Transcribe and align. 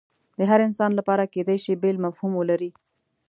د 0.37 0.39
هر 0.49 0.59
انسان 0.67 0.91
لپاره 0.99 1.31
کیدای 1.33 1.57
شي 1.65 1.73
بیل 1.81 1.97
مفهوم 2.05 2.31
ولري 2.35 2.71